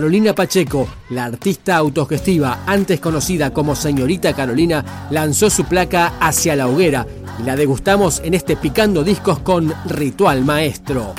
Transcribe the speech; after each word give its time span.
Carolina 0.00 0.34
Pacheco, 0.34 0.88
la 1.10 1.26
artista 1.26 1.76
autogestiva 1.76 2.60
antes 2.66 3.00
conocida 3.00 3.52
como 3.52 3.76
Señorita 3.76 4.32
Carolina, 4.32 5.06
lanzó 5.10 5.50
su 5.50 5.66
placa 5.66 6.14
Hacia 6.18 6.56
la 6.56 6.68
Hoguera 6.68 7.06
y 7.38 7.42
la 7.42 7.54
degustamos 7.54 8.22
en 8.24 8.32
este 8.32 8.56
Picando 8.56 9.04
Discos 9.04 9.40
con 9.40 9.74
Ritual 9.84 10.42
Maestro. 10.42 11.12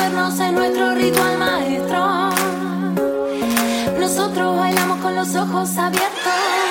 movernos 0.00 0.40
en 0.40 0.54
nuestro 0.54 0.94
ritual 0.94 1.38
maestro. 1.38 2.30
Nosotros 3.98 4.56
bailamos 4.56 4.98
con 5.00 5.14
los 5.14 5.34
ojos 5.34 5.76
abiertos. 5.76 6.69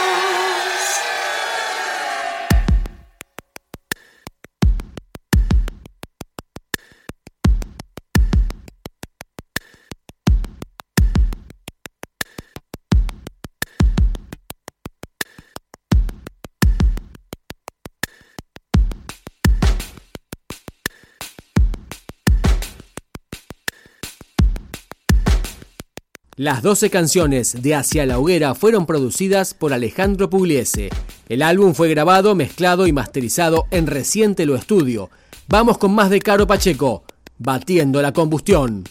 Las 26.40 26.62
12 26.62 26.90
canciones 26.90 27.62
de 27.62 27.76
Hacia 27.76 28.06
la 28.06 28.18
Hoguera 28.18 28.56
fueron 28.56 28.86
producidas 28.86 29.54
por 29.54 29.74
Alejandro 29.74 30.30
Pugliese. 30.30 30.90
El 31.28 31.42
álbum 31.42 31.74
fue 31.74 31.90
grabado, 31.90 32.34
mezclado 32.34 32.88
y 32.88 32.94
masterizado 32.94 33.66
en 33.72 33.88
Reciente 33.88 34.46
Lo 34.46 34.56
Estudio. 34.56 35.10
Vamos 35.50 35.78
con 35.78 35.94
más 35.94 36.10
de 36.10 36.22
Caro 36.22 36.48
Pacheco, 36.48 37.04
batiendo 37.40 38.02
la 38.02 38.14
combustión. 38.14 38.86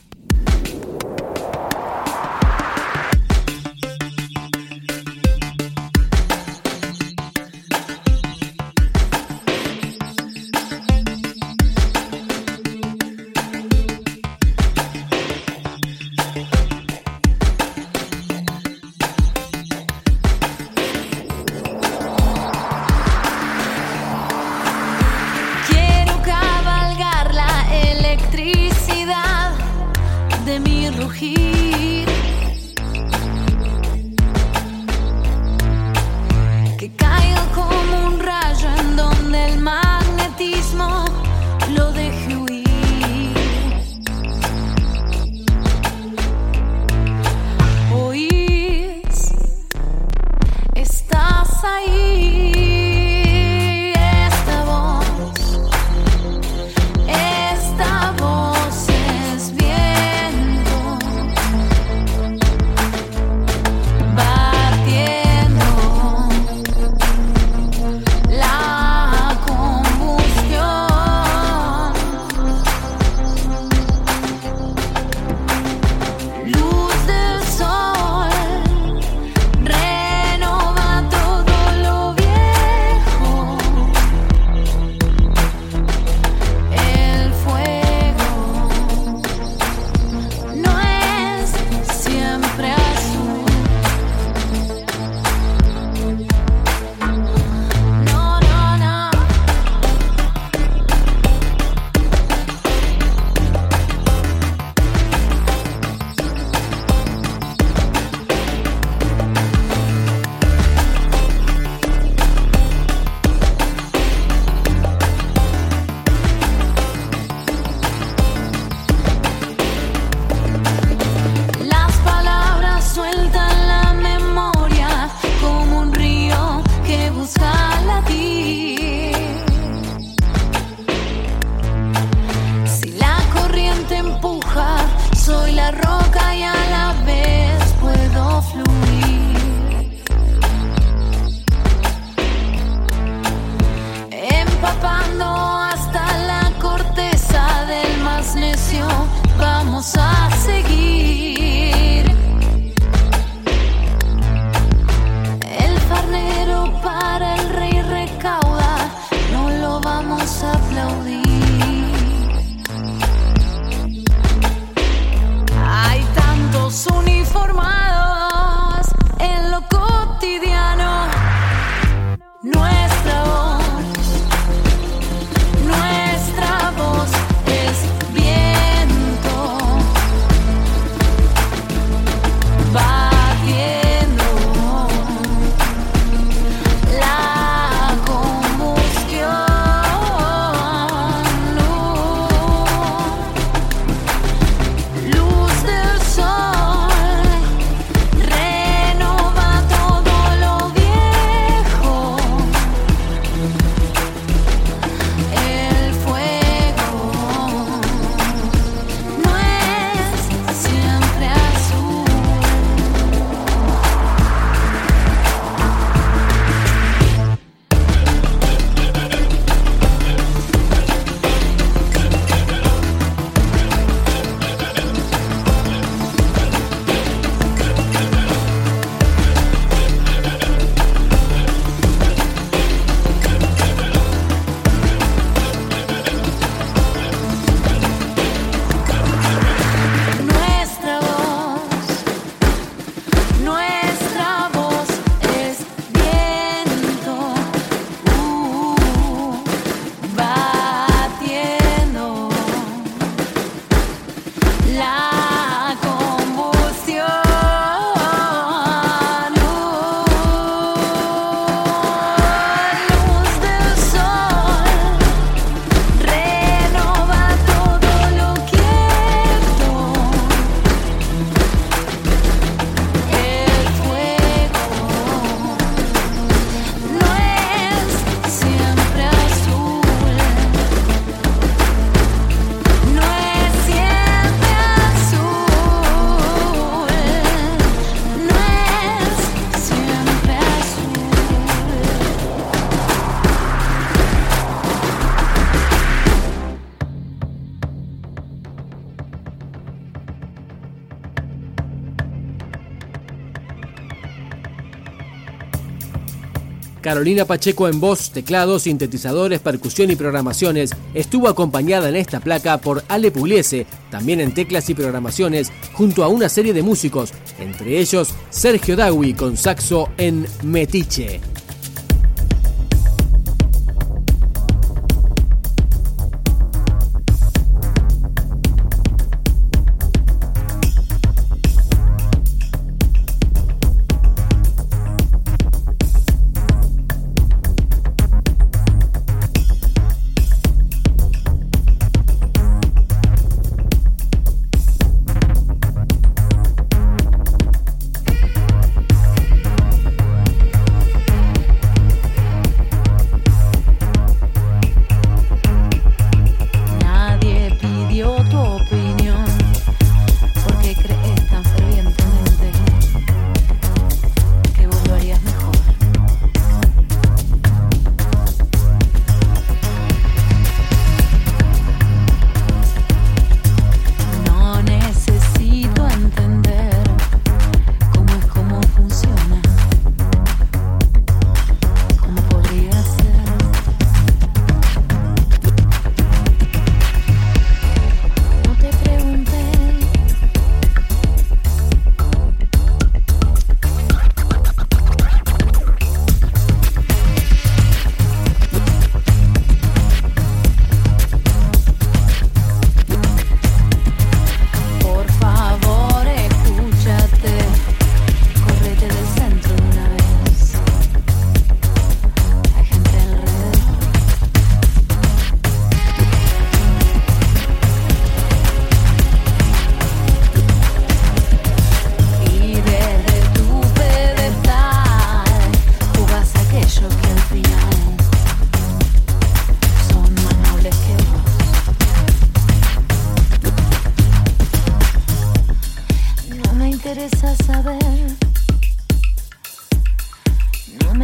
Carolina 306.88 307.26
Pacheco 307.26 307.68
en 307.68 307.80
voz, 307.80 308.12
teclados, 308.12 308.62
sintetizadores, 308.62 309.40
percusión 309.40 309.90
y 309.90 309.96
programaciones 309.96 310.70
estuvo 310.94 311.28
acompañada 311.28 311.90
en 311.90 311.96
esta 311.96 312.18
placa 312.18 312.56
por 312.56 312.82
Ale 312.88 313.10
Pugliese, 313.10 313.66
también 313.90 314.20
en 314.20 314.32
teclas 314.32 314.70
y 314.70 314.74
programaciones, 314.74 315.52
junto 315.74 316.02
a 316.02 316.08
una 316.08 316.30
serie 316.30 316.54
de 316.54 316.62
músicos, 316.62 317.12
entre 317.38 317.78
ellos 317.78 318.08
Sergio 318.30 318.74
Dawi 318.74 319.12
con 319.12 319.36
saxo 319.36 319.90
en 319.98 320.26
Metiche. 320.42 321.20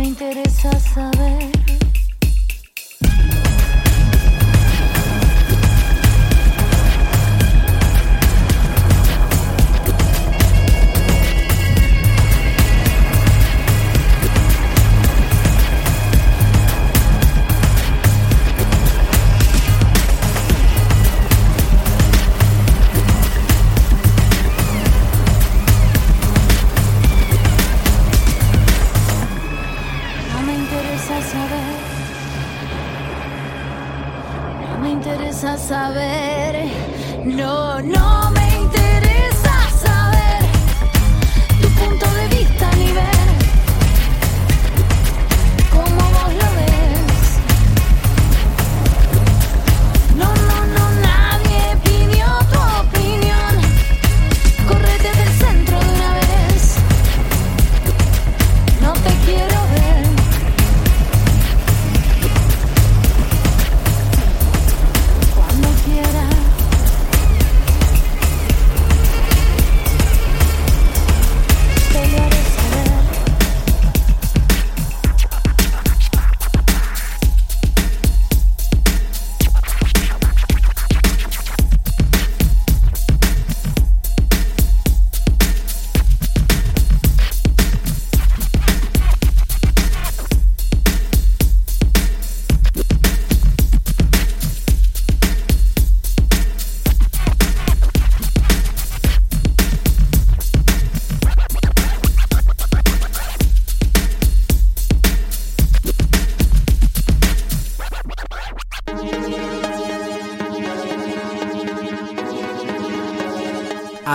Interesa 0.04 0.70
saber. 0.80 1.23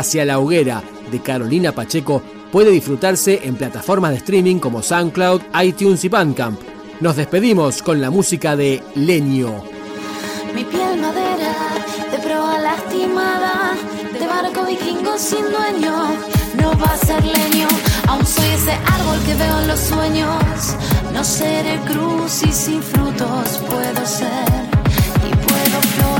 Hacia 0.10 0.25
la 0.25 0.39
hoguera 0.39 0.82
de 1.12 1.20
Carolina 1.20 1.72
Pacheco 1.72 2.24
puede 2.51 2.72
disfrutarse 2.72 3.42
en 3.44 3.56
plataformas 3.58 4.10
de 4.10 4.18
streaming 4.18 4.58
como 4.58 4.82
SoundCloud, 4.82 5.44
iTunes 5.62 6.04
y 6.04 6.10
Bandcamp. 6.10 6.60
Nos 7.00 7.16
despedimos 7.16 7.84
con 7.84 8.01
la 8.01 8.10
música 8.10 8.56
de 8.56 8.82
Leño. 8.96 9.63
Mi 10.56 10.63
piel 10.63 11.00
madera, 11.00 11.54
de 12.12 12.18
proa 12.28 12.58
lastimada, 12.58 13.75
de 14.12 14.25
barco 14.25 14.66
vikingo 14.66 15.16
sin 15.16 15.44
dueño, 15.44 16.08
no 16.60 16.72
va 16.80 16.92
a 16.92 16.98
ser 16.98 17.24
leño, 17.24 17.68
aún 18.08 18.25
soy 18.25 18.50
ese 18.50 18.72
árbol 18.72 19.20
que 19.28 19.36
veo 19.36 19.60
en 19.60 19.68
los 19.68 19.80
sueños, 19.80 20.75
no 21.13 21.24
seré 21.24 21.80
cruz 21.86 22.42
y 22.48 22.51
sin 22.51 22.82
frutos 22.82 23.60
puedo 23.70 24.06
ser 24.08 24.50
y 25.18 25.36
puedo 25.36 25.82
florecer. 25.82 26.18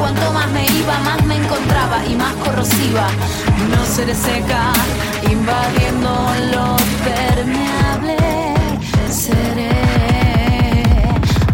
Cuanto 0.00 0.32
más 0.32 0.50
me 0.50 0.64
iba, 0.64 0.98
más 1.00 1.22
me 1.26 1.36
encontraba 1.36 2.04
y 2.06 2.14
más 2.16 2.34
corrosiva. 2.44 3.06
No 3.70 3.84
seré 3.84 4.14
seca, 4.14 4.72
invadiendo 5.30 6.10
lo 6.54 6.66
permeable. 7.08 8.16
Seré, 9.10 9.70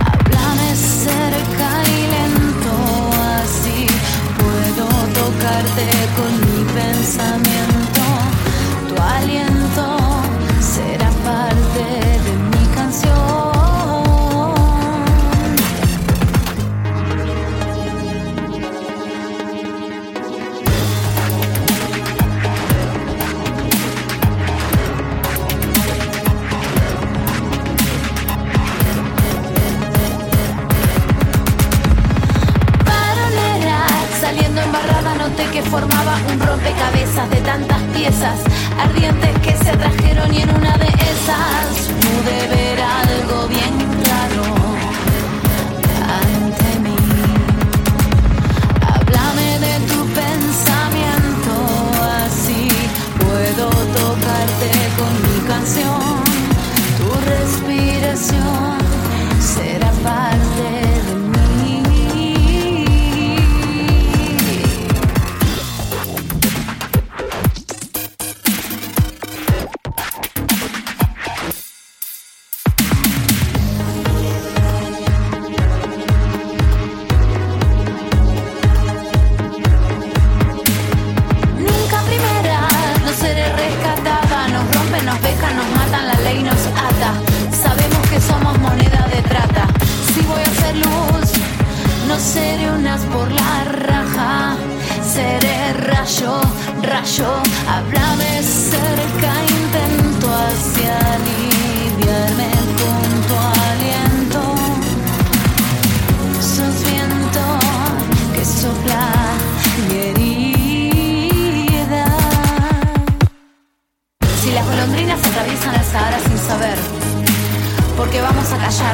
háblame 0.09 0.69
cerca 0.77 1.69
y 1.97 2.01
lento, 2.15 2.75
así 3.43 3.81
puedo 4.41 4.87
tocarte 5.21 5.87
con 6.19 6.33
mi 6.45 6.59
pensamiento. 6.79 8.05
Tu 8.89 8.95
aliento 9.03 9.56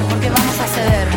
porque 0.08 0.30
vamos 0.30 0.58
a 0.60 0.66
ceder. 0.68 1.08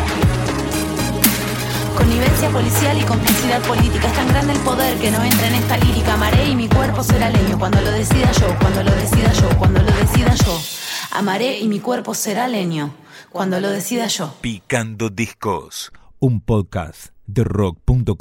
Connivencia 1.96 2.50
policial 2.50 2.98
y 2.98 3.04
complicidad 3.04 3.62
política. 3.62 4.08
Es 4.08 4.14
tan 4.14 4.28
grande 4.28 4.54
el 4.54 4.58
poder 4.60 4.98
que 4.98 5.10
no 5.10 5.22
entra 5.22 5.46
en 5.46 5.54
esta 5.54 5.76
lírica. 5.76 6.14
Amaré 6.14 6.48
y 6.48 6.56
mi 6.56 6.68
cuerpo 6.68 7.02
será 7.04 7.30
leño 7.30 7.58
cuando 7.58 7.80
lo 7.80 7.90
decida 7.92 8.30
yo, 8.32 8.58
cuando 8.58 8.82
lo 8.82 8.90
decida 8.90 9.32
yo, 9.32 9.48
cuando 9.58 9.80
lo 9.82 9.92
decida 9.92 10.34
yo. 10.34 10.60
Amaré 11.12 11.60
y 11.60 11.68
mi 11.68 11.78
cuerpo 11.78 12.12
será 12.14 12.48
leño 12.48 12.92
cuando 13.30 13.60
lo 13.60 13.70
decida 13.70 14.08
yo. 14.08 14.34
Picando 14.40 15.10
discos, 15.10 15.92
un 16.18 16.40
podcast 16.40 17.12
de 17.26 17.44
rock.com.ar 17.44 18.16